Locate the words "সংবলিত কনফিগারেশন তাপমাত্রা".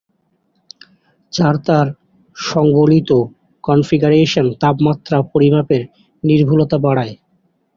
2.35-5.17